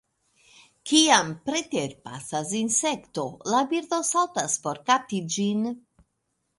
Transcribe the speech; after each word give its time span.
Kiam 0.91 1.29
preterpasas 1.49 2.55
insekto, 2.61 3.29
la 3.53 3.63
birdo 3.75 4.03
saltas 4.13 4.61
por 4.67 4.85
kapti 4.93 5.25
ĝin. 5.39 5.67